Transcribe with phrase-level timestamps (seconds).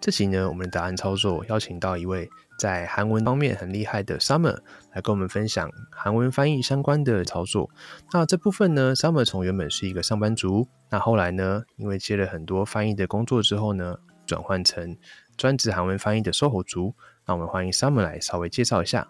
[0.00, 2.28] 这集呢，我们的答案操作邀请到一位
[2.58, 4.56] 在韩文方面很厉害的 Summer
[4.92, 7.68] 来跟我们分享韩文翻译相关的操作。
[8.12, 13.96] 那这部分呢，Summer 从原本是一个上班族，那后来呢，因为接了很多翻译的工作之后呢，
[14.26, 14.96] 转换成
[15.36, 16.94] 专职韩文翻译的售后族。
[17.24, 19.08] 那我们欢迎 Summer 来稍微介绍一下。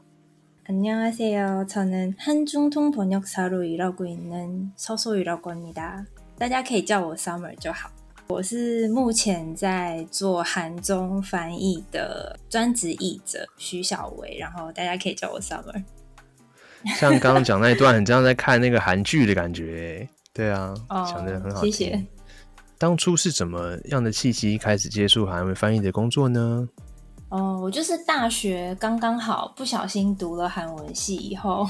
[0.69, 6.07] 안녕하세요。저는 한중통번역사로 일하고 있는 서소유라고 합니다。
[6.39, 7.91] 大家可以叫我 Summer 就好。
[8.32, 15.84] 我是目前在做韩中翻译的专职译者徐小薇，然后大家可以叫我 Summer。
[16.98, 20.08] 像刚刚讲那一段，很像在看那个韩剧的感觉。
[20.32, 21.62] 对啊，哦讲的很好。
[21.66, 22.02] 谢谢。
[22.78, 26.68] 当初是怎么样的契机开始接触韩文翻译的工作呢？
[27.32, 31.66] 哦，我就是大学刚刚好不小心读了韩文系以后，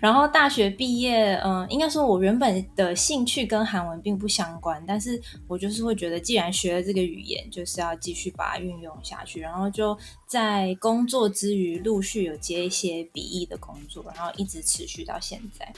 [0.00, 9.94] 然后大学毕业，嗯，应该说我原本的兴趣跟韩文并不相关，但是我就是会觉得，既然学了这个语言，就是要继续把它运用下去，然后就
[10.26, 15.70] 在工作之余陆续有接一些笔译的工作，然后一直持续到现在。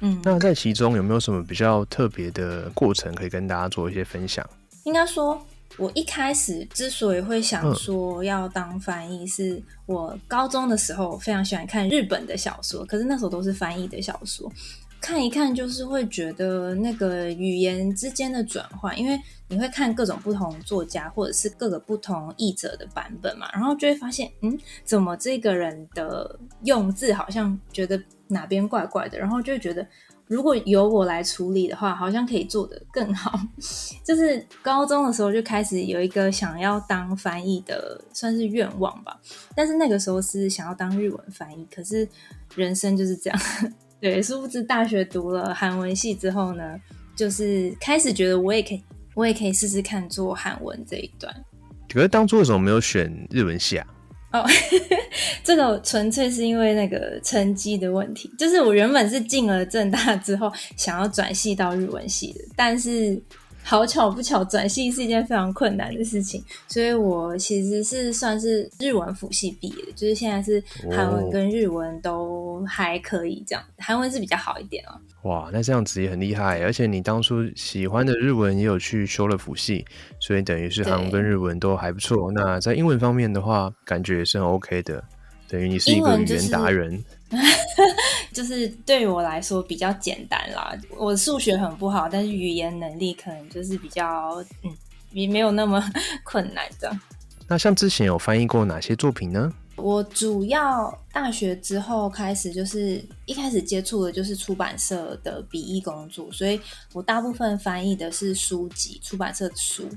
[0.00, 4.46] 嗯，那在其中有没有什么比较特别的过程可以跟大家做一些分享？
[4.82, 5.42] 应该说，
[5.76, 14.50] 我一开始之所以会想说要当翻译，是我高中的时候非常喜欢看日本的小说，可是那时候都是翻译的小说，
[15.00, 29.84] 看一看就是会觉得那个语言之间的转换，因为你会看各种不同作家或者是各个不同译者的版本嘛，然后就会发现，嗯，怎么这个人的用字好像觉得哪边怪怪的，然后就会觉得。
[30.26, 33.38] 如果由我来处理的话，好像可以做得更好。
[34.02, 39.20] 就是高中的时候就开始有一个想要当翻译的，算是愿望吧。
[39.54, 42.08] 但是那个时候是想要当日文翻译，可是
[42.54, 43.40] 人生就是这样。
[44.00, 46.78] 对，殊不知大学读了韩文系之后呢，
[47.14, 48.82] 就是开始觉得我也可以，
[49.14, 51.34] 我也可以试试看做韩文这一段。
[51.92, 53.86] 可是当初为什么没有选日文系啊？
[54.34, 54.44] 哦，
[55.44, 58.28] 这个纯粹是因为那个成绩的问题。
[58.36, 63.16] 就是我原本是进了正大之后，想要转系到日文系的，但是
[63.66, 70.62] 好巧不巧，转系是一件非常困难的事情，所以我其实是算是日文辅系毕业的，就是现在是
[70.94, 75.00] 韩文跟日文都还可以这样，韩文是比较好一点啊。
[75.22, 79.84] 哇，那这样子也很厉害，而且你当初喜欢的日文也有去修了辅系，
[80.20, 82.30] 所以等于是韩文跟日文都还不错。
[82.32, 85.02] 那在英文方面的话，感觉也是很 OK 的，
[85.48, 87.02] 等于你是一个语言达人。
[88.32, 94.70] 就是对我来说比较简单啦，我数学很不好，但是语言能力可能就是比较嗯，
[95.12, 95.82] 也没有那么
[96.24, 96.90] 困难的。
[97.46, 99.52] 那像之前有翻译过哪些作品呢？
[99.76, 106.60] 我主要大学之后开始就是一开始接触的就是出版社的笔译工作，所以
[106.92, 109.88] 我大部分翻译的是书籍、出版社的书，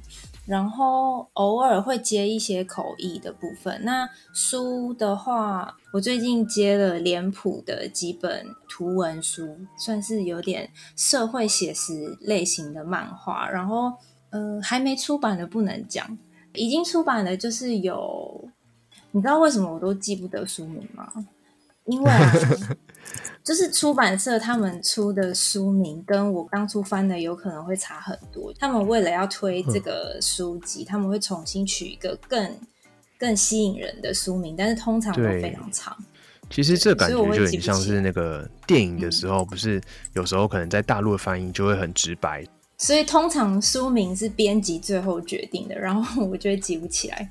[0.48, 3.80] 然后偶尔会接一些口译的部分。
[3.84, 13.50] 那书的话，我最近接了脸谱的几本图文书，算是有点社会写实类型的漫画。
[13.50, 13.92] 然后，
[14.30, 16.18] 呃，还没出版的不能讲，
[16.54, 18.50] 已经出版的就是有。
[19.12, 21.12] 你知道为什么我都记不得书名吗？
[21.86, 22.12] 因为，
[23.44, 28.54] 就是出版社他们出的书名跟我当初翻的有可能会差很多。
[28.60, 32.52] 他们为了要推这个书籍，他们会重新取一个更
[33.18, 35.98] 更吸引人的书名，但是通常都非常长。
[36.50, 39.82] 其实这感觉就很像是那个电影的时候，不是
[40.14, 42.46] 有时候可能在大陆的翻译就会很直白，
[42.78, 47.30] 所以通常书名是编辑最后决定的，然后 我就会记不起来。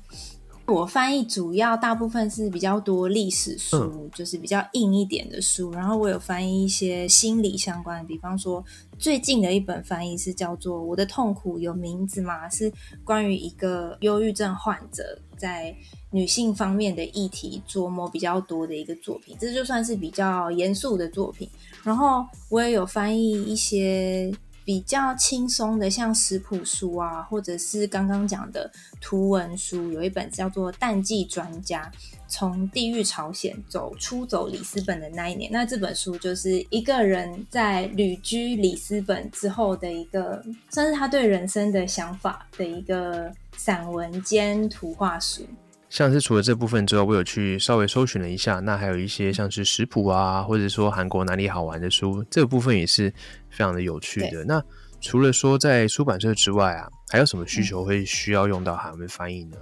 [0.67, 5.71] 我翻译主要大部分是比较多历史书，嗯就是比较硬一点的书。
[5.71, 8.63] 然后我有翻译一些心理相关的，比方说
[8.99, 12.71] 最近的一本翻译是叫做《我的痛苦有名字吗》，是
[13.05, 15.73] 关于一个忧郁症患者在
[16.11, 19.37] 女性方面的议题琢磨比较多的一个作品。
[19.39, 21.49] 这就算是比较严肃的作品。
[21.81, 24.29] 然后我也有翻译一些。
[24.67, 28.69] 比较轻松的，像食谱书啊，或者是刚刚讲的
[28.99, 31.89] 图文书，有一本叫做《淡季专家：
[32.27, 35.49] 从地狱朝鲜走出走里斯本的那一年》。
[35.53, 45.43] 那这本书就是一个人在旅居里斯本之后的一个，算是他对人生的想法的一个散文兼图画书。
[45.89, 53.09] 像是除了这部分之外，我有去稍微搜寻了一下，那还有一些像是食谱啊，或者说韩国哪里好玩的书，这个部分也是
[53.49, 54.43] 非常的有趣的。
[54.43, 54.61] 那
[54.99, 59.57] 除了说在出版社之外啊，还有什么需求会需要用到韩文翻译呢？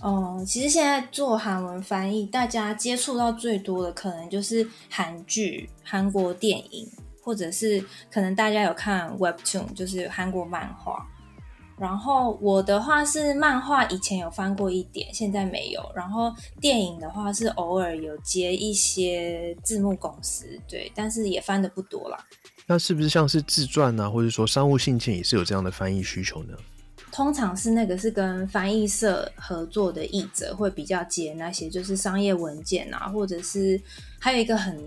[0.00, 6.88] 哦，其实现在做韩文翻译，大家接触到最多的可能就是韩剧、韩国电影，
[7.22, 11.06] 或者是可能大家有看 Webtoon，就是韩国漫画。
[11.78, 15.82] 然后我的话是漫画，以前有翻过一点，现在没有。
[15.94, 22.24] 然后电影的话是偶尔有接一些字幕公司，对，但是也翻的不多啦。
[22.66, 26.56] 那是不是像是自传啊，或者说商务信件也是有这样的翻译需求呢？
[27.10, 33.80] 通常是那个是跟翻译社合作的译者会比较接那些，就是商业文件啊，或者是
[34.20, 34.78] 还有一个很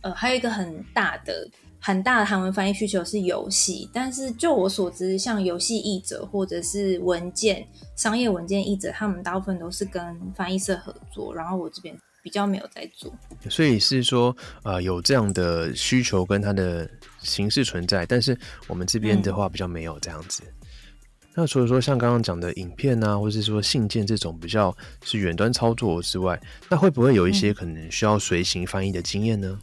[0.00, 1.48] 呃，还有一个很大的。
[1.86, 10.02] 很大的韩文翻译需求是游戏，但是就我所知，像游戏译者或者是文件、商业文件译者，他们大部分都是跟
[10.34, 13.14] 翻译社合作，然后我这边比较没有在做。
[13.48, 16.90] 所以是说，呃，有这样的需求跟它的
[17.22, 18.36] 形式存在，但是
[18.66, 20.42] 我们这边的话比较没有这样子。
[21.36, 26.36] 那除了说像刚刚讲的影片啊，或者是说信件这种比较是远端操作之外，
[26.68, 29.56] 那会不会有一些可能需要随行翻译的经验呢？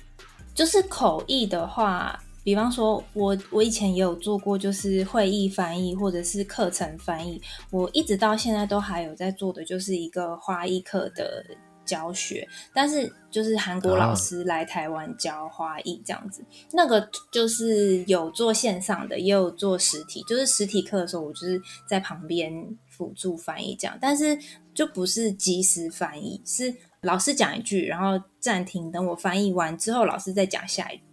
[0.54, 7.42] 就是口译的话，比方说，我我以前也有做过，就是会议翻译或者是课程翻译。
[7.72, 11.44] 我一直到现在都还有在做的，就是一个花艺课的
[11.86, 12.48] 教学。
[12.74, 20.22] 但是就是韩国老师来台湾教花艺这样子，那个就是有做线上的，也有做实体。
[20.28, 22.54] 就是实体课的时候，我就是在旁边
[22.90, 24.38] 辅助翻译这样，但是
[24.76, 26.76] 就不是即时翻译，是。
[27.04, 31.04] 老师讲一句，然后暂停，等我翻译完之后，老师再讲下一句。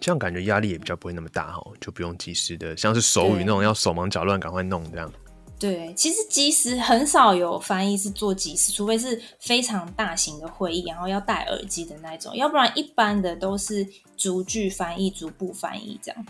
[0.00, 5.10] 这样感觉压力也比较不会那么大哈，就不用及时的，像是手语那种要手忙脚乱赶快弄这样。
[5.60, 13.86] 对，其实即时很少有翻译是做即时，除非是非常大型的会议，然后要戴耳机的那种，要不然一般的都是
[14.16, 16.26] 逐句翻译、逐步翻译这样。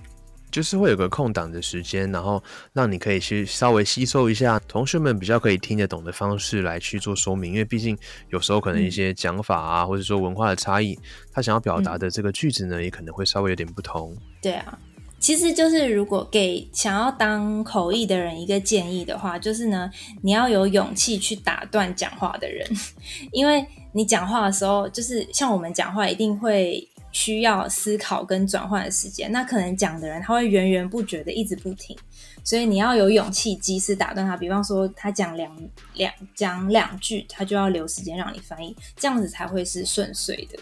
[0.52, 2.40] 就是会有个空档的时间，然后
[2.75, 7.96] 让你可以去稍微吸收一下同学们比较可以听得懂的方式来去做说明，因为毕竟
[8.28, 10.96] 有时候可能一些讲法啊，或者说文化的差异，
[11.32, 14.14] 他想要表达的这个句子呢，也可能会稍微有点不同。
[14.43, 14.78] 对啊，
[15.19, 19.90] 其实就是如果给想要当口译的人一个建议的话，就是呢，
[20.20, 22.69] 你要有勇气去打断讲话的人，
[23.32, 26.87] 因为你讲话的时候，就是像我们讲话一定会。
[27.12, 31.97] 需要思考跟转换的时间，那可能讲的人他会源源不绝的一直不停，
[32.43, 34.37] 所以你要有勇气及时打断他。
[34.37, 35.55] 比方说他讲两
[35.94, 40.59] 两讲两句，他就要留时间让你翻译，这样子才会是顺遂的。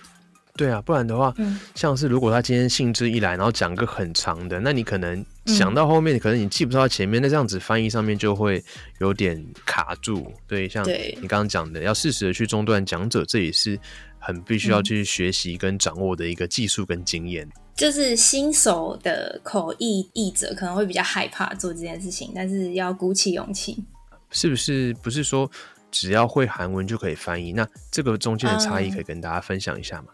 [0.56, 1.32] 对啊，不然的话，
[1.75, 8.62] 像是如果他今天兴致一来，然后讲个很长的，那你可能想到后面，可能你记不到前面，那这样子翻译上面就会
[8.99, 10.31] 有点卡住。
[10.46, 13.79] 对，像你刚刚讲的，要适时的去中断讲者，这也是。
[14.20, 23.82] 很必须要去学习跟掌握的一个技术跟经验，就是新手的口译译者可能会比较害怕做这件事情，但是要鼓起勇气。
[24.31, 25.50] 是不是不是说
[25.90, 27.52] 只要会韩文就可以翻译？
[27.52, 30.08] 那这个中间的差异可以跟大家分享一下吗？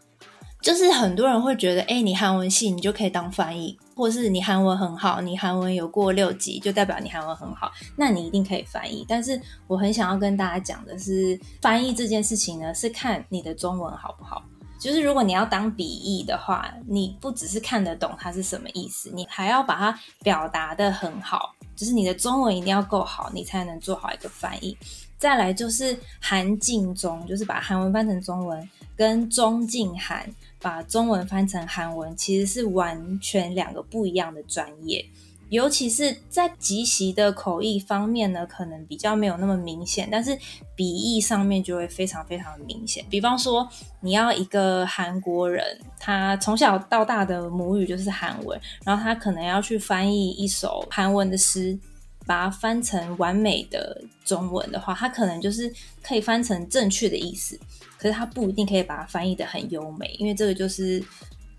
[0.67, 9.07] 就是很多人会觉得，哎，你韩文系你就可以当翻译，或是你韩文很好，你韩文有过六级，就代表你韩文很好，那你一定可以翻译。
[9.09, 14.43] 但是我很想要跟大家讲的是，翻译这件事情呢，是看你的中文好不好。
[14.77, 24.77] 就是如果你要当笔译的话，你不只是看得懂它是什么意思，你还要把它表达的很好，就是你的中文一定要够好，你才能做好一个翻译。
[25.17, 30.29] 再来就是韩进中，就是把韩文翻成中文，跟中进韩。
[30.67, 35.07] 把中文翻成韩文，其实是完全两个不一样的专业，
[35.49, 40.37] 尤其是在即席的口译方面呢，可能比较没有那么明显，但是
[40.75, 43.05] 笔译上面就会非常非常的明显。
[43.09, 43.69] 比方说，
[44.01, 45.65] 你要一个韩国人，
[46.01, 51.79] 他从小到大的母语就是韩文，然后他可能要去翻译一首韩文的诗，
[52.27, 57.57] 把它翻成完美的中文的话，他可能就是可以翻成正确的意思。
[57.99, 61.03] 可是他不一定可以把它翻译的很优美，因为这个就是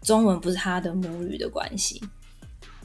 [0.01, 2.01] 中文不是他的母语的关系。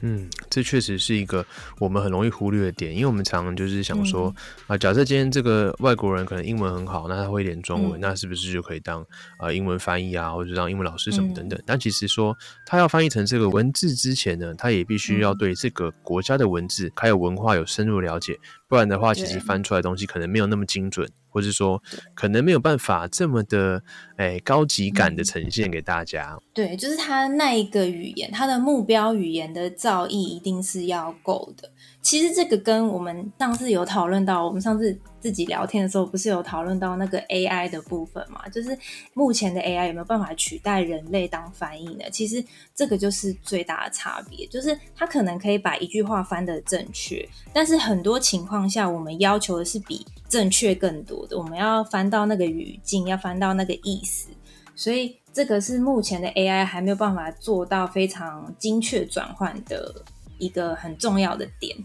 [0.05, 1.47] 嗯，这确实是一个
[1.79, 4.35] 我们很容易忽略的点，因为我们常常就是想说
[4.67, 9.07] 啊，假设今天这个外国人可能英文很好，那他会一点中文，那是不是就可以当
[9.39, 11.57] 啊英文翻译啊，或者当英文老师什么等等？
[11.65, 18.37] 但其实说他要翻译成这个文字之前呢，他也必须要对这个国家的文字还有文化有深入了解，
[18.73, 21.07] 不然的话，其实翻出来的东西可能没有那么精准。
[21.29, 21.83] 或者说，
[22.15, 23.83] 可能没有办法这么的
[24.17, 26.39] 诶高级感的呈现给大家。
[26.55, 31.71] 对，就是他那一个语言，他的目标语言的造诣一定是要够的。
[32.03, 38.49] 其实这个跟我们上次有讨论到，我们上次自己聊天的时候，不是有讨论到那个 AI 的部分嘛？
[38.49, 38.77] 就是
[39.15, 42.05] 目前的 AI 有没有办法取代人类当翻译呢？
[42.11, 54.31] 其实这个就是最大的差别，就是它可能可以把一句话翻得正确，但是很多情况下，我们要求的是比正确更多的，我们要翻到那个语境，要翻到那个意思，
[54.75, 60.05] 所以这个是目前的 AI 还没有办法做到非常精确转换的。
[60.39, 61.77] 一个很重要的点，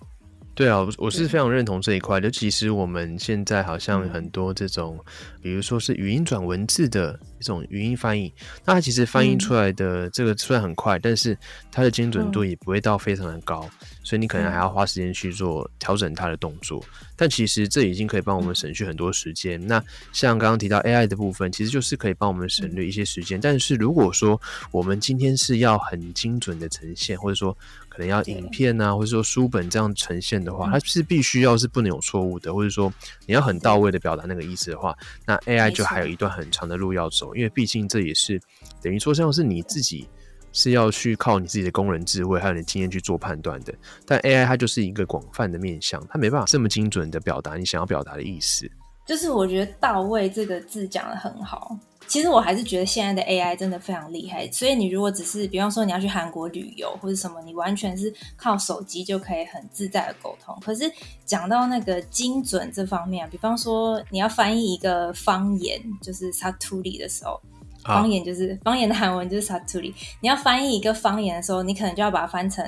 [0.58, 2.20] 对啊，我是非常认同这一块。
[2.20, 4.98] 就其实我们现在好像很多这种，
[5.40, 8.34] 比如说是语音转文字的一种语音翻译，
[8.66, 11.38] 那它其实翻译出来的这个虽然很快，但是
[11.72, 13.70] 它的精准度也不会到非常的高，
[14.04, 16.84] 所以你可能还要花时间去做调整它的动作。
[17.16, 19.64] 但其实这已经可以帮我们省去很多时间。
[19.68, 23.40] 那像刚刚提到 AI 的部分，其实就是可以帮我们省略一些时间。
[23.40, 24.40] 但是如果说
[24.72, 27.56] 我们今天是要很精准的呈现，或者说
[27.98, 32.94] 可能要影片啊，或者说书本这样呈现的话，它是必须要是不能有错误的，或者说
[33.26, 38.40] 你要很到位的表达那个意思的话，那 AI 就还有一段很长的路要走，因为毕竟这也是
[38.84, 40.08] 等于说像是你自己
[40.54, 43.74] 是要去靠你自己的工人智慧还有你经验去做判断的，
[44.06, 48.70] 但 AI 它就是一个广泛的面向，它没办法这么精准的表达你想要表达的意思。
[49.08, 51.76] 就是我觉得“到位”这个字讲的很好。
[52.08, 54.50] 其实我还是觉得现在的 AI 真的非常厉害。
[54.52, 60.58] 所以你如果只是，比方说你要去韩国旅游或者什么，你完全是靠手机就可以很自在的沟通。
[60.62, 60.92] 可是
[61.26, 67.40] 讲到那个精准这方面，比方说你要翻译一个方言，就是 Satuli 的时候，
[67.84, 69.94] 方言就是方言的韩文就是 Satuli。
[70.22, 72.66] 你要翻译一个方言的时候，你可能就要把它翻成。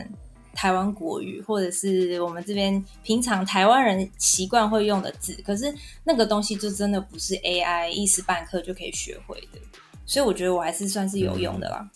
[0.60, 5.74] 台湾国语，或者是我们这边平常台湾人习惯会用的字，可是
[6.04, 9.60] 那个东西就真的不是 AI 一时半刻就可以学会的，
[10.06, 11.90] 所以我觉得我还是算是有用的啦。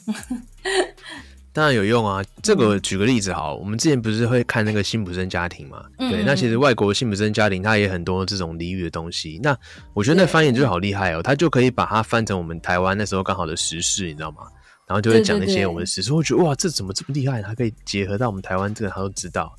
[1.51, 2.23] 当然有用啊！
[2.41, 5.83] 这个举个例子好，我们之前不是会看那个辛普森家庭嘛？
[5.97, 9.41] 对，那其实外国辛普森家庭它也很多这种俚语的东西。
[9.43, 9.55] 那
[9.93, 14.47] 我觉得那翻译就好厉害哦，他就可以把它翻成我们台湾那时候刚好的时事，你知道吗？
[14.93, 17.41] 然后就会讲一些我们的史书，我觉得哇，这怎么这么厉害？
[17.41, 19.51] 他可以结合到我们台湾这个，他都知道。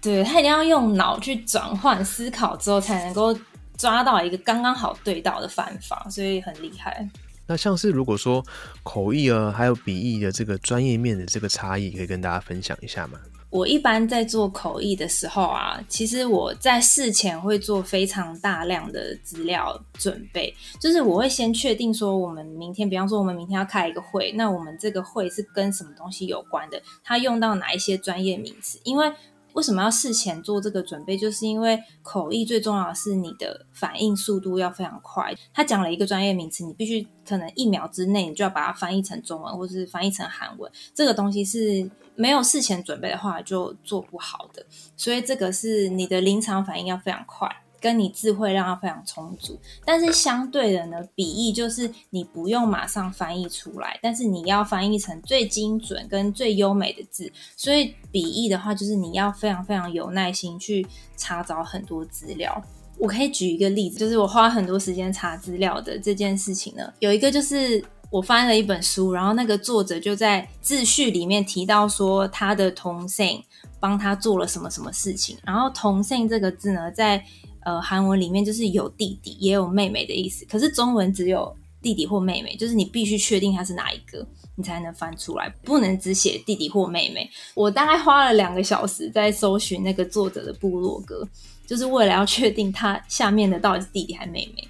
[0.00, 3.32] 对他一定要用脑去转换思考之后，才能够
[3.76, 7.08] 抓到一个刚刚好对到的方法，所以很厉害。
[7.46, 8.44] 那像是如果说
[8.82, 13.20] 口译啊，还有笔译的这个专业面的这个差异，可以跟大家分享一下吗？
[13.50, 29.12] 我一般在做口译的时候啊，其实我在事前会做非常大量的资料准备，就是我会先确定说，我们明天，比方说我们明天要开一个会，那我们这个会是跟什么东西有关的，它用到哪一些专业名词，因为。
[29.52, 31.18] 为什么要事前做这个准备？
[31.18, 35.34] 就是因为口译最重要的是你的反应速度要非常快。
[35.52, 40.70] 他讲了一个专业名词，你必须可能一秒之内你就要把它翻译成中文，或者是翻译成韩文。
[40.94, 44.64] 这个东西是没有事前准备的话就做不好的。
[44.96, 47.48] 所以这个是你的临场反应要非常快。
[47.82, 57.32] 跟你智慧量要非常充足，但是相对的呢，笔译就是你不用马上翻译出来，但是你要翻译成最精准跟最优美的字。
[57.56, 60.86] 所以笔译的话，就是你要非常非常有耐心去
[61.16, 62.62] 查找很多资料。
[62.98, 73.42] 我可以举一个例子，就是我花很多时间查资料的这件事情呢，有一个就是我翻了一本书，然后那个作者就在自序里面提到说他的同性
[73.78, 77.24] 帮他做了什么什么事情，然后同性这个字呢，在
[77.62, 84.26] 呃，韩文里面就是有弟弟也有妹妹的意思，可是中文只有弟弟或妹妹，就是你必须确定他是哪一个，
[84.56, 87.30] 你才能翻出来，不能只写弟弟或妹妹。
[87.54, 91.28] 我大概花了两个小时在搜寻那个作者的部落格，
[91.66, 94.66] 就是为了要确定他下面的到底是弟弟还是妹妹，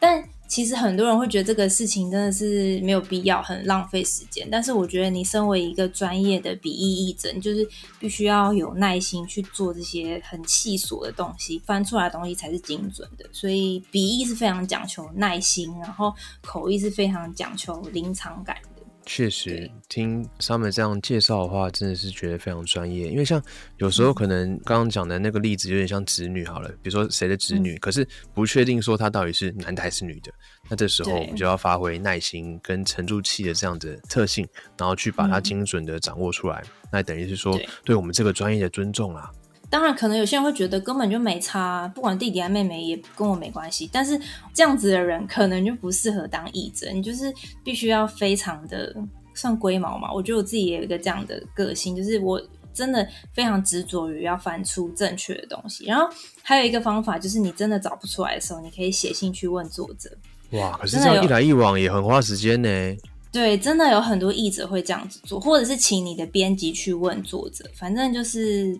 [0.00, 0.28] 但。
[0.50, 4.46] 其实很多人会觉得这个事情真的是没有必要，很浪费时间。
[4.50, 7.66] 但是我觉得你身为一个专业的笔译译者，就是
[8.00, 13.24] 必须要有耐心去做这些很细琐的东西，翻出来的东西才是精准的。
[13.30, 18.79] 所以笔译是非常讲求耐心，然后口译是非常讲求临场感的。
[19.06, 23.08] 确实，听 Summer 这样介绍的话，真的是觉得非常专业。
[23.08, 23.42] 因为像
[23.78, 30.30] 有时候可能刚刚讲的那个例子有点像子女好了，比如说谁的子女，可是不确定说他到底是男的还是女的，
[30.68, 34.46] 那这时候我们就要发挥耐心跟沉住气的这样的特性，
[34.78, 36.62] 然后去把它精准的掌握出来。
[36.92, 39.30] 那等于是说，对我们这个专业的尊重啊。
[39.70, 43.88] 当然，可能有些人会觉得根本就没差，不管弟弟还是妹妹也跟我没关系。
[43.92, 44.20] 但是
[44.52, 48.92] 这样子的人可能就不适合当译者，你就是必须要非常的
[49.32, 50.12] 算龟毛嘛。
[50.12, 52.42] 我觉得我自己也有一个这样的个性，就是我
[52.74, 55.84] 真的非常执着于要翻出正确的东西。
[55.84, 56.08] 然后
[56.42, 60.10] 还有一个方法，就是你真的找不出来的时候，你可以写信去问作者。
[60.50, 62.68] 哇，可是这样一来一往也很花时间呢。
[63.30, 68.76] 对，真的有很多译者会这样子做，或者是请你的编辑去问作者，反正就是。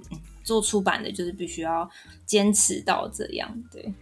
[0.51, 1.89] 做出版的，就是必须要
[2.27, 3.49] 坚持到这样。
[3.71, 3.95] 对，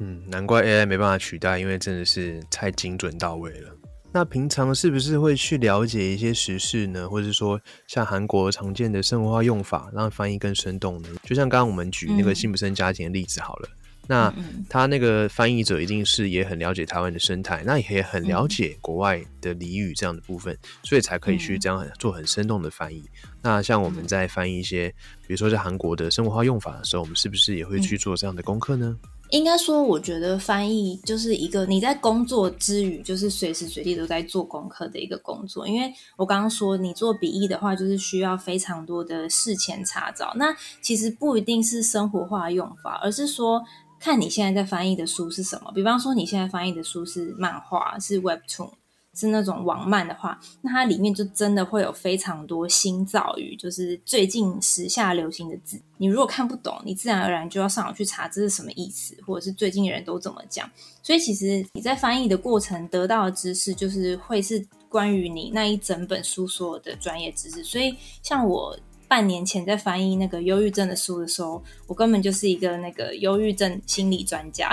[0.00, 3.70] 嗯，难怪 AI 没办法取代，因为真的是太精准到位了。
[4.10, 7.08] 那平常是不是会去了解一些时事呢？
[7.08, 11.08] 或者说像韩国常见的生活化用法，让翻译更生动呢？
[11.22, 13.68] 就像刚刚我们举那个辛普森家庭的例子好了。
[14.10, 14.34] 那
[14.68, 23.04] 他那个翻译者一定是也很了解台湾的生态，那也很了解国外的俚语这样的部分，所以才可以去这样做很生动的翻译。
[23.40, 24.88] 那像我们在翻译一些，
[25.28, 28.96] 比如说在韩国的生活化用法的时候，我们是不是也会去做这样的功课呢？
[29.30, 35.68] 应该说，我觉得翻译就是一个你在工作之余，就是随时随地都在做功课的一个工作。
[35.68, 40.32] 因为我刚刚说，你做笔译的话，就是需要非常多的事前查找。
[40.34, 40.52] 那
[40.82, 43.62] 其实不一定是生活化用法，而是说。
[44.00, 48.70] 看你现在在翻译的书是什么，比方说你现在翻译的书是漫画，是 Webtoon，
[49.12, 55.78] 是那种网漫的话，那它里面就真的会有非常多新造语，就是最近时下流行的字。
[55.98, 60.68] 你如果看不懂，你自然而然就要上网去查这是什么意思，或者是最近的人都怎么讲。
[61.02, 67.62] 所以其实你在翻译的过程得到的知识，就是会是关于你那一整本书所有的专业知识。
[67.62, 68.74] 所以像我。
[69.10, 74.70] 半年前在翻译那个忧郁症的书的时候，我根本就是一个那个忧郁症心理专家，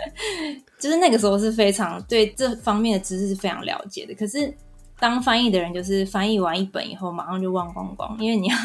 [0.80, 4.14] 就是那个时候是非常对这方面的知识是非常了解的。
[4.14, 4.50] 可是
[4.98, 8.56] 当翻译的人，就是翻译完一本以后，马上就忘光光，因为你要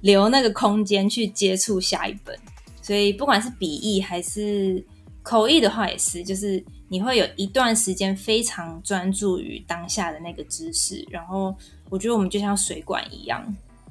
[0.00, 2.34] 留那个空间去接触下一本。
[2.80, 4.82] 所以不管是笔译还是
[5.22, 11.06] 口译的话，也是，就是你会有一段时间非常专注于当下的那个知识。
[11.10, 11.54] 然后
[11.90, 13.44] 我觉得我们就像水管一样。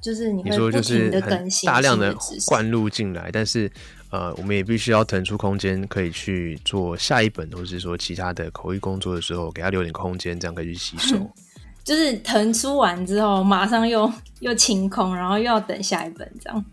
[0.04, 2.14] 就是你会不停的更新，大量的
[2.46, 3.72] 灌入进来，但是
[4.10, 11.16] 呃，我们也必须要腾出空间，可以去做下一本，或者是说其他的口译工作的时候，给他留点空间，这样可以去吸收。
[11.86, 16.66] 就是腾出完之后，马上又又清空，然后又要等下一本，这样。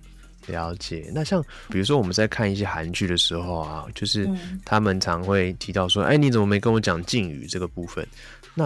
[0.46, 1.10] 了解。
[1.14, 4.28] 那像比如说我们在看一些韩剧的时候啊，就是
[4.64, 8.04] 他们常会提到说：“哎，你怎么没跟我讲敬语这个部分？”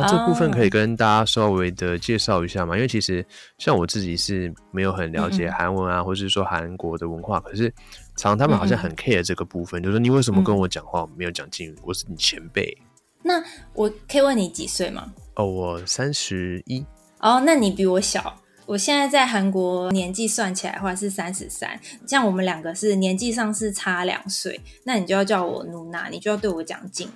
[0.01, 2.75] 那这部分可以跟大家稍微的介绍一下吗？
[2.75, 3.25] 因为其实
[3.59, 7.73] 像我自己是没有很了解韩文啊，或者是说韩国的文化，可是
[8.17, 11.77] 常他们好像很 care 这个部分，就是你为什么跟我讲话没有讲敬语？
[11.83, 12.77] 我是你前辈。
[13.23, 15.13] 那我可以问你几岁吗？
[15.37, 16.85] 哦，我三十一。
[17.21, 18.41] 哦，那你比我小。
[18.67, 27.11] 我现在在韩国年纪算起来的话是三十三，像我们两个是年纪上是差两岁，那你就要叫我努娜，你就要对我讲敬语。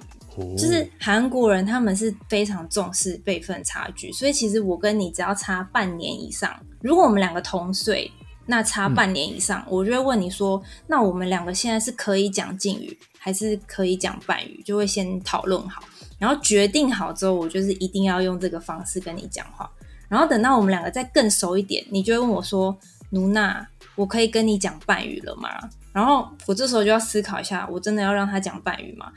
[0.57, 8.11] 就是韩国人他们是非常重视辈分差距，所以其实我跟你只要差半年以上，如果我们两个同岁，
[8.47, 14.63] 那差半年以上，我就会问你说，那我们两个现在是可以讲敬语，还是可以讲半语？
[14.65, 15.83] 就会先讨论好，
[16.19, 19.71] 然后决定好之后，我就是一定要用这个方式跟你讲话。
[20.09, 22.75] 然后等到我们两个再更熟一点，你就会问我说
[23.11, 25.49] ：“卢娜，我可以跟你讲半语了吗？
[25.93, 29.11] 然后我这时候就要思考一下，我真的要让他讲半语吗？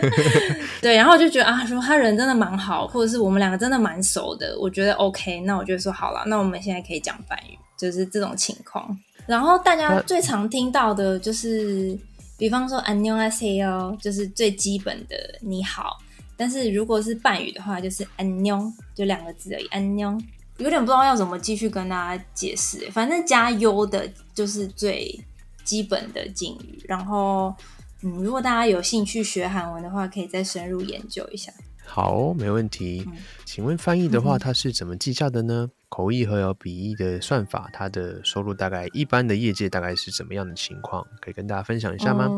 [0.80, 8.96] 对，然后我就觉得啊，说他人真的蛮好，或者是我们两个真的蛮熟的，我觉得 OK，那我就说好了，那我们现在可以讲半语，就是这种情况。
[9.26, 11.98] 然后大家最常听到的就是，
[12.38, 15.98] 比方说 “anu s a o 就是最基本的“你好”。
[16.38, 20.22] 但是如果是伴语的话，就是 “anu”，就两个字而已，“anu”。
[20.58, 25.18] 有点不知道要怎么继续跟大家解释，反正加优的就是最
[25.64, 26.82] 基本的敬语。
[26.86, 27.54] 然后，
[28.02, 31.52] 嗯，如果大家有兴趣学韩文的话，可以再深入研究一下。
[31.84, 33.08] 好，没问题。
[33.44, 35.68] 请问翻译的话，它是怎么计价的呢？
[35.88, 41.06] 口译和有笔译的算法，它的收入大概一般的业界大概是怎么样的情况？
[41.20, 42.28] 可以跟大家分享一下吗？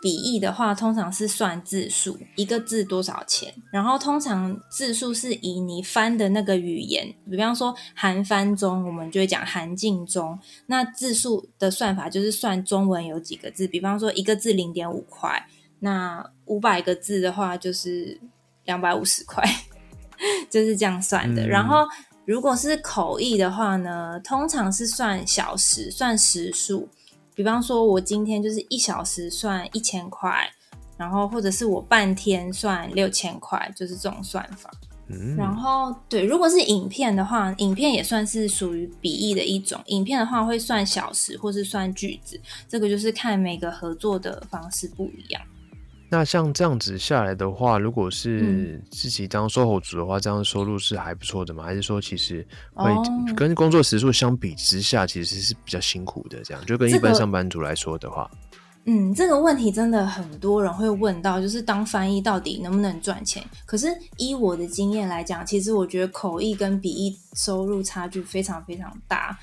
[0.00, 3.52] 笔译的话，通常是算字数，一个字多少钱。
[3.70, 10.38] 然后通常字数是以你翻的那个语言，比方说韩翻中，我们就会讲韩进中。
[10.66, 15.46] 那字数的算法就是算中文有几个字，比方说一个字零点五块，
[15.80, 18.18] 那五百个字的话就是
[18.64, 19.44] 两百五十块，
[20.48, 21.46] 就是这样算的。
[21.46, 21.86] 然后
[22.24, 26.88] 如果是口译的话呢，通常是算小时，算时数。
[27.40, 30.46] 比方说，我今天就是一小时算一千块，
[30.98, 34.70] 然后或者是我半天算六千块，就是这种算法。
[35.38, 39.80] 然后对，如果是影片的话，影片也算是属于笔译的一种。
[39.86, 45.40] 影片的话会算小时，或是算句子，这个就是看每个合作的方式不一样。
[46.12, 51.62] 那像这样子下来的话，如果是自己当售后组的话，这样收入是还不错的吗？
[51.62, 52.44] 还是说其实
[52.74, 52.90] 会
[53.36, 56.42] 跟工作时数相比之下，其实是比较辛苦的？
[56.42, 58.28] 这样就跟一般上班族来说的话，
[58.86, 63.44] 嗯，这个问题真的很多人会问到，就是当翻译到底能不能赚钱？
[63.64, 69.38] 可是依我的经验来讲，其实我觉得口译跟笔译收入差距非常非常大。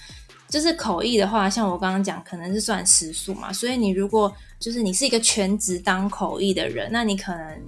[0.50, 7.62] 就是口译的话，像我刚刚讲，可能是算时数嘛，所以你如果就是你是一个全职当口译的人，那你可能。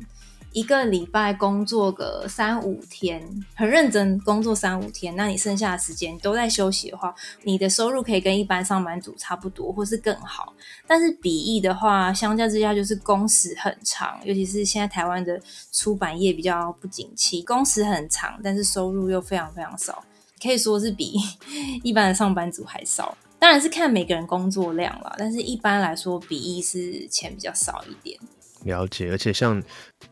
[0.52, 3.22] 一个礼拜工作个三五天，
[3.54, 7.14] 很认真工作三五天，那你剩下的时间都在休息的话，
[7.44, 10.52] 你的收入可以跟一般上班族差不多，或是更好。
[10.88, 15.40] 但是笔译的话，相较之下就是工时很长，尤其是现在台湾的
[15.72, 20.04] 出版业比较不景气，工时很长，但是收入又非常非常少，
[20.42, 21.14] 可以说是比
[21.84, 23.18] 一般的上班族还少。
[23.38, 28.20] 当然是看每个人工作量了，但是一般来说，比一是钱比较少一点。
[28.66, 29.62] 了解，而且像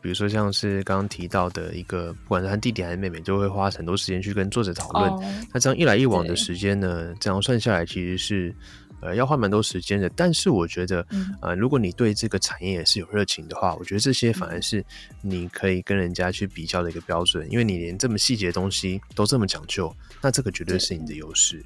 [0.00, 5.12] 比如说像是刚刚提到的一个，不管是他弟弟还是妹妹，都会花很多时间去跟作者讨论。
[5.52, 8.54] 那这样一来一往的时间呢，这样算下来其实是
[9.00, 10.08] 呃要花蛮多时间的。
[10.16, 11.06] 但是我觉得，
[11.40, 14.84] 呃，如果你对这个产业也是有热情的话，我觉得这些反而是
[15.22, 21.64] 你可以跟人家去比较的一个标准，因为你连这么细节的东西都这么讲究，那这个绝对是你的优势。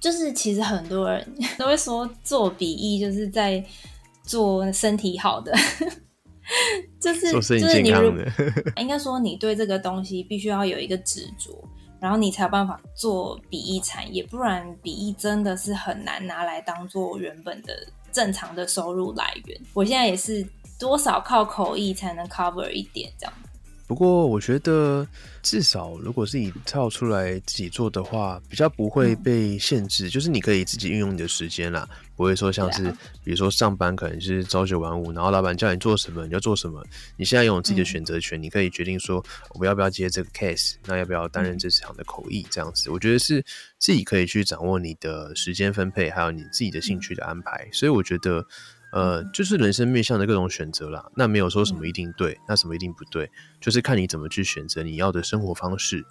[0.00, 3.64] 就是其实很多人 都会说做笔译就是在。
[4.24, 5.52] 做身体好的，
[7.02, 7.88] 就是就是你，
[8.76, 11.68] 应该说你对这个东西必须要有一个执着，
[12.02, 17.72] 然后你才有办法做笔译产业，不然笔译真的是很难拿来当做原本的
[18.10, 19.60] 正常的收入来源。
[19.72, 20.44] 我现在也是
[20.80, 23.32] 多少靠口译才能 cover 一点这样。
[23.86, 25.06] 不过我觉得，
[25.42, 30.08] 至少如果是你跳出来自己做的话，比较不会被限制。
[30.08, 32.90] 就是你可以自己运用你的时间啦，不会说像是
[33.22, 36.82] 比如说上班可能是朝九晚五，然后老板叫你做什么你就做什么。
[37.16, 39.22] 你现在拥有自己的选择权，你可以决定说
[39.54, 42.88] 我要不要接这个 case，那要不要担任这场的口译这样子。
[42.88, 43.44] 我觉得是
[43.78, 47.68] 自己可以去掌握你的时间分配，还有你自己的兴趣的安排。
[47.72, 48.46] 所以我觉得。
[48.92, 56.04] 呃，就是人生面向的各种选择啦，那没有说什么一定对，那什么一定不对，就是看你怎么去选择你要的生活方式。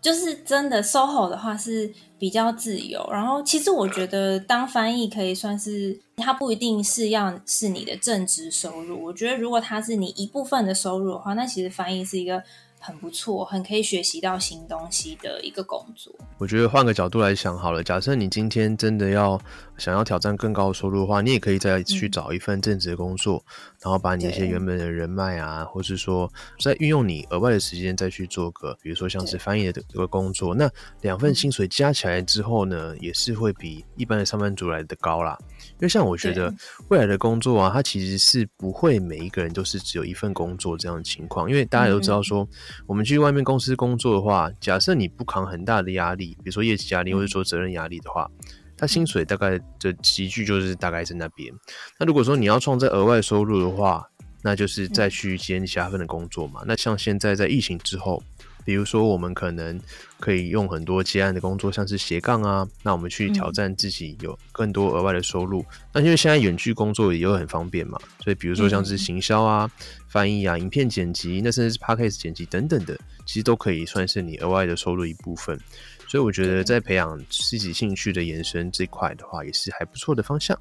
[0.00, 3.04] 就是真的，SOHO 的话是比较自由。
[3.10, 9.04] 然后，其实我觉得当翻译可以算是，它不一定是要是你的正职收入。
[9.06, 12.42] 我觉得如果它是你一部分的收入的话，那其实翻译是一个。
[12.80, 16.12] 很不错，很可以学习到新东西的一个工作。
[16.38, 19.40] 我觉得换个角度来想好了，假设你今天真的要
[19.76, 23.44] 想要挑战更高的收入的话，你也可以再去找一份正职的工作，
[23.82, 30.70] 然后把你一些原本的人脉啊，或是说再运用你额外的时间再去做个，比如说像是翻译的这个工作，那
[31.02, 35.36] 两份薪水加起来之后呢，也是会比一般的上班族来的高啦。
[35.72, 36.52] 因为像我觉得
[36.88, 41.48] 未来的工作啊，它其实是不会每一个人都是只有一份工作这样的情况。
[41.50, 42.46] 因为大家都知道说，
[42.86, 48.30] 我们去外面公司工作的话，假设你不扛很大的压力，比如说业绩压力或者说责任压力的话，
[48.76, 51.52] 他薪水大概的集聚就是大概在那边。
[51.98, 54.08] 那如果说你要创造额外收入的话，
[54.42, 56.62] 那就是再去接其他份的工作嘛。
[56.66, 58.22] 那像现在在疫情之后。
[58.68, 59.80] 比如说，我们可能
[60.20, 65.64] 可以用很多接案的工作，像是斜杠啊，那我们去挑战自己，有更多额外的收入。
[65.90, 69.70] 那因为现在远距工作也有很方便嘛，所以比如说像是行销啊、
[70.06, 75.58] 翻译啊、影片剪辑，那甚至是 podcast 剪辑等等的，其实都可以算是你额外的收入一部分。
[76.06, 80.54] 所以我觉得在培养自己兴趣的延伸这块的话，也是还不错的方向。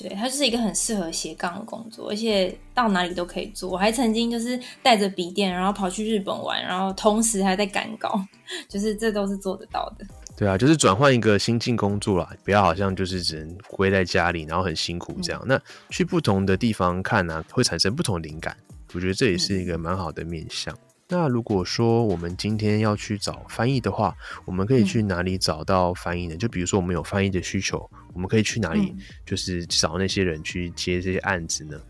[0.00, 3.68] 对，它就是一个很适合斜杠的工作，而且到哪里都可以做。
[3.68, 8.24] 我还曾经就是带着笔电，然后跑去日本玩，然后同时还在赶稿，
[8.70, 10.06] 就是这都是做得到的。
[10.36, 15.42] 对啊，就是转换一个心境工作啦，不要好像就是只能归在家里，然后很辛苦这样。
[15.44, 18.56] 那去不同的地方看呢，会产生不同灵感。
[18.94, 20.72] 我觉得这也是一个蛮好的面向。
[21.10, 26.36] 那如果说我们今天要去找翻译的话，我们可以去哪里找到翻译呢？
[26.36, 28.94] 就比如说我们有翻译的需求，我们可以去哪里，
[29.24, 31.80] 就是找那些人去接这些案子呢？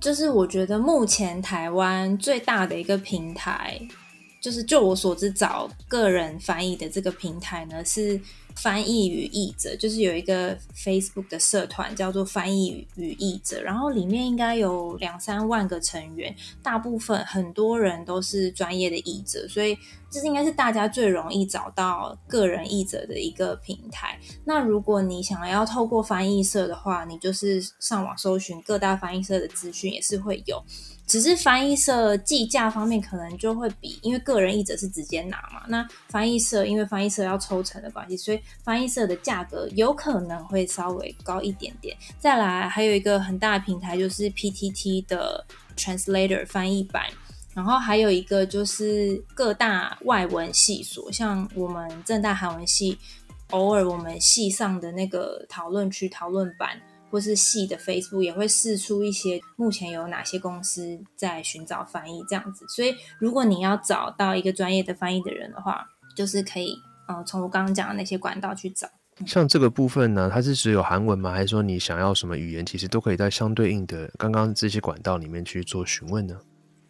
[0.00, 3.78] 就是我觉得目前台湾最大的一个平台，
[4.40, 8.18] 就是就我所知找个人翻译的这个平台呢是。
[8.58, 19.78] 翻译与译者就是有一个 Facebook 的社团叫做翻译与译者，然后里面应该有两三万个成员，大部分很多人都是专业的译者，所以
[20.10, 24.18] 这是应该是大家最容易找到个人译者的一个平台。
[24.44, 30.60] 那如果你想要透过翻译社的话，你就是上网搜寻各大翻译社的资讯，也是会有。
[31.06, 41.96] 只是翻译社计价方面可能就会比，因为个人译者是直接拿嘛，那翻译社因为翻译社要抽成的关系，所以翻译社的价格有可能会稍微高一点点。
[42.18, 45.44] 再来还有一个很大的平台就是 PTT 的
[45.76, 47.04] Translator 翻译版，
[47.54, 52.98] 然后还有一个就是各大外文系所，像我们正大韩文系，
[53.50, 56.80] 偶尔我们系上的那个讨论区讨论版。
[57.10, 66.76] 或是系的 Facebook 也会试出一些目前有哪些公司在寻找翻译这样子，所以如果你要找到一个专业的翻译的人的话，就是可以
[67.08, 68.88] 嗯从我刚刚讲的那些管道去找。
[69.26, 71.32] 像这个部分呢，它是只有韩文吗？
[71.32, 76.38] 还是说你想要什么语言，其实都可以在相对应的刚刚这些管道里面去做询问呢？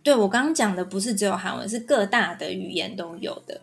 [0.02, 3.61] 对我刚刚讲的不是只有韩文，是各大的语言都有的。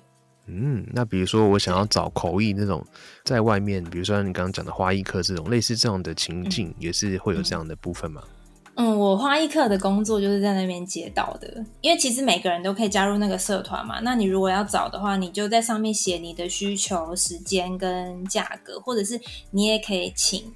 [0.47, 2.85] 嗯，那比如说我想要找口译那种，
[3.23, 8.21] 在外面，比如说你刚刚讲的花艺课这种类似这样的情境，也是会有这样的部分吗？
[8.25, 8.34] 嗯，
[8.75, 14.01] 我花艺课的工作就是在那边接到的，因为其实每个人都可以加入那个社团嘛。
[14.01, 19.17] 那你如果要找的话，你就在上面写你的需求、时间跟价格，或者是
[19.51, 20.53] 你也可以请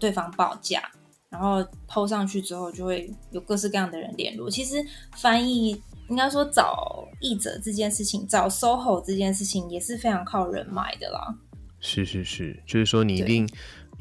[0.00, 0.82] 对方报价，
[1.30, 4.50] 然后抛上去之后，就会有各式各样的人联络。
[4.50, 4.84] 其实
[5.16, 11.32] 翻译应该说找译者这件事情，找 SOHO 这件事情也是非常靠人脉的啦。
[11.78, 13.48] 是是是，就是说你一定。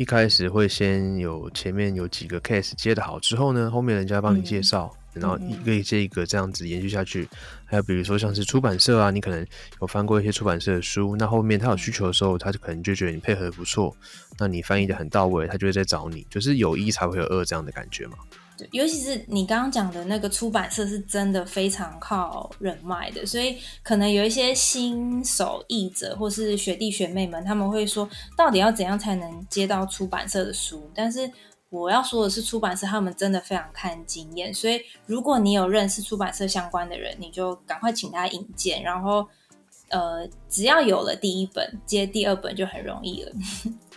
[0.01, 7.29] 一开始会先有前面有几个 case 接的好之后呢，后面人家帮你介绍，然后一个接一个这样子延续下去。
[7.65, 9.45] 还有比如说像是出版社啊，你可能
[9.79, 13.95] 有翻过一些出版社的书，那后面他有需求的时候，他就可能就觉得你配合不错，
[14.39, 18.17] 那你翻译的很到位，他就会再找你，就是有一才会有二这样的感觉嘛。
[18.71, 30.89] 尤其是你刚刚讲的那个出版社，是真的非常靠人脉的，所以可能有一些新手译者或是学弟学妹们，他们会说，到底要怎样才能接到出版社的书？
[30.93, 31.29] 但是
[31.69, 39.27] 我要说的是，出版社他们真的非常看经验，所以如果你有认识出版社相关的人，你就赶快请他引荐，然后
[39.89, 43.31] 呃，只要有了第一本，接第二本就很容易了。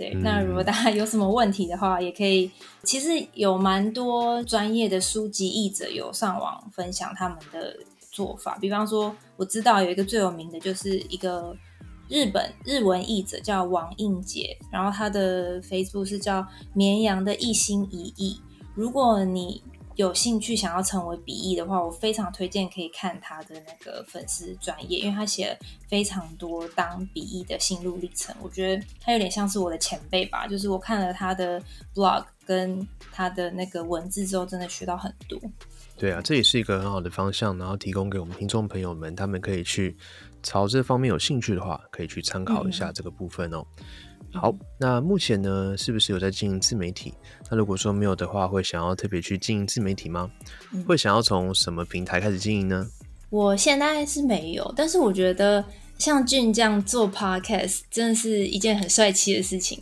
[0.00, 2.50] 对，那如果大家有什么问题的话，也可以。
[2.84, 7.76] 其实有蛮多专业的书籍译者有上网分享他们的
[8.10, 8.56] 做法。
[8.58, 11.54] 比方说，我知道有一个最有名的，就是一个
[12.08, 18.40] 日本日文译者叫王应杰，然后他的 Facebook 是叫绵羊的一心一意。
[18.74, 19.62] 如果你
[20.00, 25.58] 有兴趣想要成为笔译的话，我非常推荐可以看他的那个粉丝专业，因为他写了
[25.88, 28.34] 非常多当笔译的心路历程。
[28.40, 31.62] 我觉得他有点像是我的前辈吧，就是我看了他的
[31.94, 35.38] blog 跟他的那个文字之后，真的学到很多。
[35.98, 39.94] 对啊，这也是一个很好的方向，然后提供给我们听众朋友们，他们可以去
[40.42, 43.66] 朝这方面有兴趣的话，可以去参考一下这个部分哦。
[44.32, 47.12] 好，那目前呢，是不是有在经营自媒体？
[47.50, 50.30] 那如果说没有的话，会想要特别去经营自媒体吗？
[50.86, 52.86] 会想要从什么平台开始经营呢？
[53.28, 55.64] 我现在是没有，但是我觉得
[55.98, 59.80] 像俊这样做 podcast 真的是一件很帅气的事情。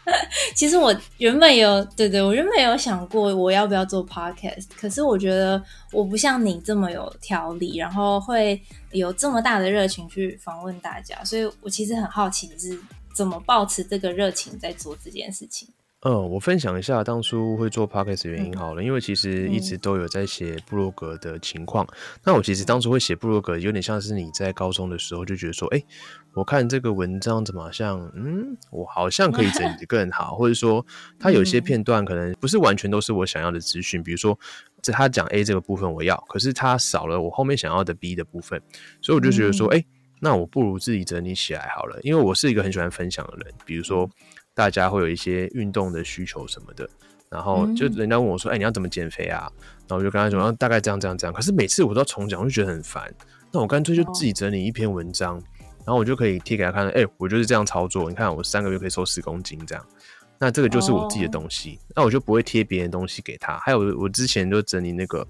[0.56, 8.60] 其实我原本有，对对，我原本有想过我要不要做 podcast，可是我觉得我不像你这么有条理，然后会
[8.92, 12.78] 有这么大的热情去访问大家，所以我其实很好奇的是。
[13.12, 15.68] 怎么保持这个热情在做这件事情？
[16.02, 21.86] 嗯，我分享一下当初会做 podcast 的原因好了，因为其实一直都有在写部落格的情况。
[22.24, 25.84] 那我其实当初会写部落格，有点像是你在高中的时候就觉得说，哎，
[26.32, 30.86] 我看这个文章怎么像，嗯，我好像可以整理更好， 或者说
[31.18, 34.38] 它有些片段可能不是完全都是我想要的资讯，比如说
[34.80, 38.62] 这他讲 A 这个部分我要，可是他少了我后面想要的 B 的部分，
[39.02, 39.84] 所以我就觉得说，哎。
[40.20, 43.52] 那我不如自己整理起来好了，因为我是一个很喜欢分享的人。
[43.64, 44.08] 比如说，
[44.54, 46.88] 大家会有一些运动的需求什么的，
[47.30, 49.50] 然后就人家问我说：“哎，你要怎么减肥啊？”
[49.88, 53.12] 然后我就跟他说：“大概这样这样这样。”可是每次我都要重讲，我就觉得很烦。
[53.50, 55.42] 那我干脆就自己整理一篇文章，
[55.78, 56.86] 然后我就可以贴给他看。
[56.90, 58.10] 哎，我就是这样操作。
[58.10, 59.84] 你看，我三个月可以瘦十公斤这样。
[60.38, 61.78] 那这个就是我自己的东西。
[61.96, 63.58] 那我就不会贴别人东西给他。
[63.58, 65.26] 还有，我之前就整理那个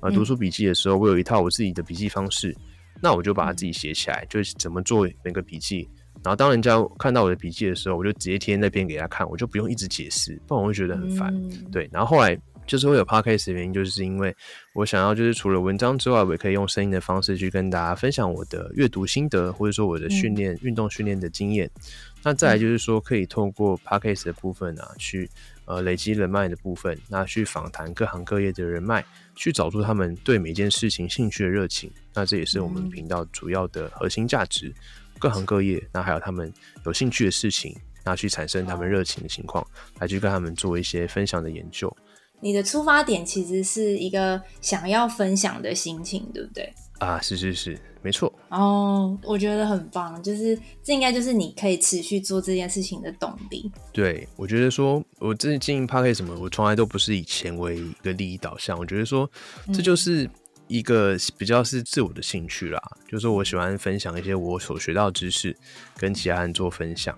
[0.00, 2.54] 呃读书笔记的时候，我有一套我自己的笔记方式。
[3.00, 5.88] 那我就把它自己写起来，就是怎么做每个笔记。
[6.24, 11.32] 然后当人家看到我的笔记的时候，我就直接贴那边给他看，我就不用一直解释，不然我会觉得很烦。
[11.70, 14.34] 对，然后后来就是会有 podcast 的原因，就是因为
[14.74, 21.70] 我想要就是除了文章之外，我也可以用声音的方式去跟大家分享我的阅读心得，或者说我的训练运动训练的经验。
[22.24, 25.30] 那再来就是说，可以透过 podcast 的部分啊，去
[25.66, 29.04] 呃累积人脉的部分，那去访谈各行各业的人脉。
[29.38, 34.74] 去找出他们对每件事情兴趣的热情，那这也是我们频道主要的核心价值。
[35.18, 36.50] 各行各业，那还有他们
[36.86, 39.62] 有兴趣的事情，那去产生他们热情的情况，
[39.98, 41.94] 来去跟他们做一些分享的研究。
[42.40, 46.72] 你的出发点其实是一个想要分享的心情，对不对？
[46.98, 48.32] 啊，是是是，没错。
[48.48, 53.70] 哦，我觉得很棒，就是这应该就是你可以持续做这件事情的动力。
[53.92, 58.78] 对，我觉得说，我自己经营 p a r k 什么，我从来都不是以钱为一个利益导向。
[58.78, 59.30] 我觉得说，
[59.74, 60.28] 这就是
[60.68, 65.54] 一个比较是自我的兴趣啦，就是我喜欢分享一些我所学到的知识，
[65.98, 67.16] 跟其他人做分享。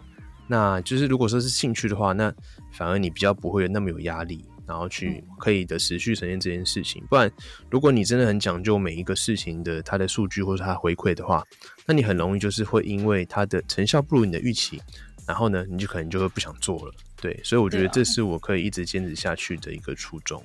[0.48, 2.34] 那就是如果说是兴趣的话，那
[2.72, 4.44] 反而你比较不会那么有压力。
[4.68, 7.32] 然后去可以的持续呈现这件事情，不然
[7.70, 11.42] 如果你真的很讲究每一个事情的它的数据或者它回馈的话，
[11.86, 14.78] 那你很容易就是会因为它的成效不如你的预期，
[15.26, 16.92] 然后呢，你就可能就会不想做了。
[17.20, 20.40] 对，所以我觉得这是我可以一直坚持下去的一个初衷。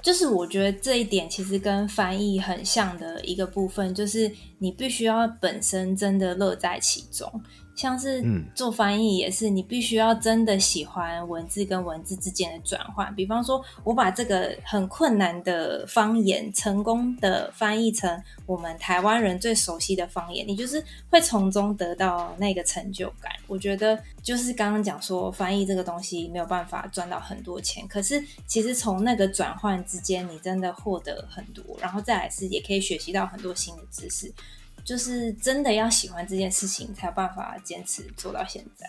[0.00, 7.42] 就是我觉得这一点其实跟翻译很像的一个部分，就是你必须要本身真的乐在其中。
[7.78, 13.14] 像是嗯做翻译也是，你必须要真的喜欢文字跟文字之间的转换。
[13.14, 23.30] 比方说，我把这个很困难的方言成功的翻译成我们台湾人最熟悉的方言，你就是会从中得到那个成就感。
[23.46, 34.32] 我觉得就是刚刚讲说，翻译这个东西没有办法赚到很多钱，可是其实从那个转换之间，你真的获得很多，然后再来是也可以学习到很多新的知识。
[34.84, 38.86] 就是真的要喜欢这件事情，才有办法坚持做到现在。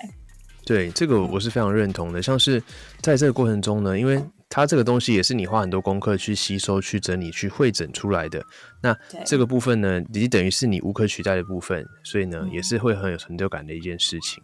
[0.65, 2.21] 对，这个我是非常认同的。
[2.21, 2.61] 像是
[3.01, 8.43] 在这个过程中呢，因为它这个东西也是你花很多功课去吸收、去整理、去会整出来的。
[8.81, 14.43] 那这个部分呢，已经等于是你无可取代的部分，所以呢，嗯也是会很有成就感的一件事情。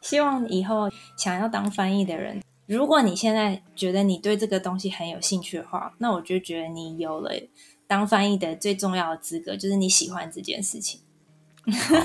[0.00, 7.32] 希望以后想要当翻译的人，如果你现在觉得你对这个东西很有兴趣的话，那我就觉得你有了
[7.86, 11.00] 当翻译的最重要的资格，就是你喜欢这件事情。
[11.66, 11.96] 好，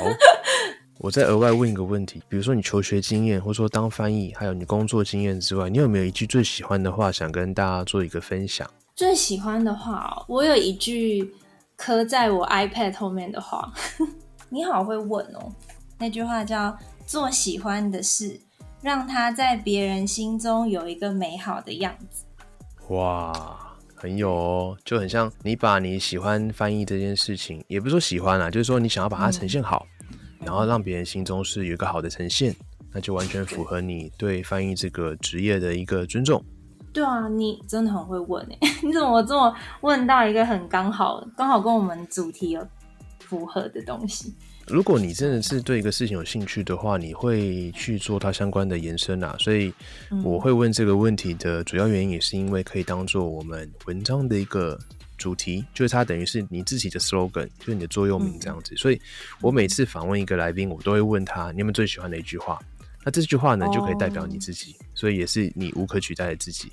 [1.00, 8.70] 我再额外问一个问题，比如说你求学经验，或者说当翻译，还有你工作经验之外，你有没有一句最喜欢的话想跟大家做一个分享？
[8.96, 11.34] 最喜欢的话哦，我有一句
[11.76, 13.74] 刻在我 iPad 后面的话，
[14.50, 15.52] 你好会问哦。
[15.98, 18.40] 那句话叫“做喜欢的事，
[18.82, 22.26] 让它在别人心中有一个美好的样子
[22.90, 23.71] 哇，
[24.02, 29.86] 很有哦，就很像你把你喜欢翻译这件事情，也不是说喜欢啦，就是说你想要把它呈现好，
[30.40, 32.56] 然后让别人心中是有一个好的呈现，
[32.92, 36.44] 那就完全符合你对翻译这个职业的一个尊重。”。
[36.92, 42.68] 对啊，你真的很会问诶， 你怎么这么问到一个很刚好、刚好跟我们主题有
[43.20, 44.34] 符合的东西？
[44.72, 49.36] 如果你真的是对一个事情有兴趣的话，你会去做它相关的延伸啊。
[49.38, 49.72] 所以
[50.24, 54.80] 我会问这个问题的主要原因，也是因为可以当做我们文章的一个
[55.18, 58.76] 主题，就是它等于是你自己的 slogan，就是你的座右铭这样子。
[58.78, 59.02] 所以
[59.42, 62.58] 我每次访问一个来宾，我都会问他你有没有最喜欢的一句话。
[63.04, 66.72] 那这句话呢，就可以代表你自己，所以也是你无可取代的自己。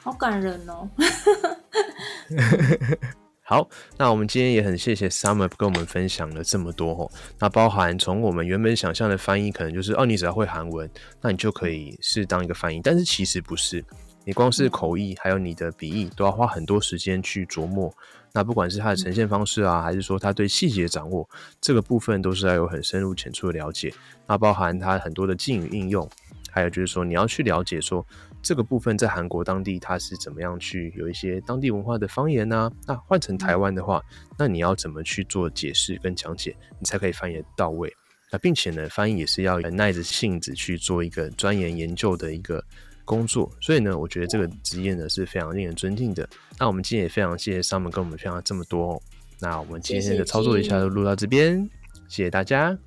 [0.00, 0.88] 好感人哦！
[3.44, 7.10] 好，那我们今天也很谢谢 Summer 跟我们分享了这么多哦。
[7.40, 10.88] 那包含从我们原本想象的翻译，可能就是哦，你只要会韩文，
[11.20, 12.80] 那你就可以是当一个翻译。
[12.80, 13.84] 但是其实不是，
[14.24, 17.92] 你光是口译还有你的笔译，都要花很多时间去琢磨。
[18.32, 21.28] 那不管是它的呈现方式啊，还是说它对细节掌握
[21.60, 23.92] 这个部分，都是要有很深入浅出的了解。
[24.26, 26.08] 那包含它很多的敬语应用，
[26.48, 28.06] 还有就是说你要去了解说。
[28.42, 34.02] 这个部分在韩国当地它是怎么样去有一些当地文化的方言呢、那换成台湾的话，
[34.36, 37.92] 那你要怎么去做解释跟讲解，你才可以翻译到位？
[38.30, 42.64] 那并且呢，翻译也是要耐着性子去做一个钻研研究的一个
[43.04, 43.50] 工作。
[43.60, 46.28] 所以呢，我觉得这个职业呢是非常令人尊敬的。
[46.58, 49.02] 那我们今天也非常谢谢 Sam 跟我们分享这么多、哦。
[49.38, 51.68] 那我们今天的操作一下就录到这边，
[52.08, 52.78] 谢谢大家，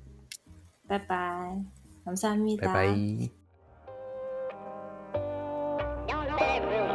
[0.88, 1.16] 拜拜，
[2.04, 3.45] 我们下面拜拜。
[6.38, 6.85] Everyone.